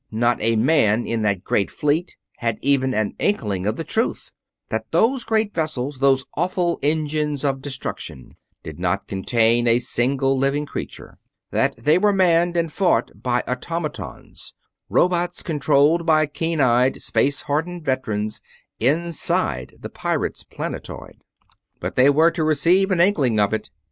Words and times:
Not 0.09 0.41
a 0.41 0.55
man 0.55 1.05
in 1.05 1.21
that 1.21 1.43
great 1.43 1.69
fleet 1.69 2.15
had 2.37 2.57
even 2.63 2.91
an 2.95 3.13
inkling 3.19 3.67
of 3.67 3.75
the 3.75 3.83
truth; 3.83 4.31
that 4.69 4.91
those 4.91 5.23
great 5.23 5.53
vessels, 5.53 5.99
those 5.99 6.25
awful 6.35 6.79
engines 6.81 7.43
of 7.45 7.61
destruction, 7.61 8.33
did 8.63 8.79
not 8.79 9.05
contain 9.05 9.67
a 9.67 9.77
single 9.77 10.35
living 10.35 10.65
creature: 10.65 11.19
that 11.51 11.75
they 11.77 11.99
were 11.99 12.11
manned 12.13 12.57
and 12.57 12.73
fought 12.73 13.11
by 13.21 13.43
automatons; 13.47 14.55
robots 14.89 15.43
controlled 15.43 16.03
by 16.03 16.25
keen 16.25 16.59
eyed, 16.59 16.99
space 16.99 17.41
hardened 17.43 17.85
veterans 17.85 18.41
inside 18.79 19.75
the 19.79 19.89
pirates' 19.91 20.43
planetoid! 20.43 21.17
But 21.79 21.95
they 21.95 22.09
were 22.09 22.31
to 22.31 22.43
receive 22.43 22.89
an 22.89 22.99
inkling 22.99 23.39
of 23.39 23.53
it. 23.53 23.69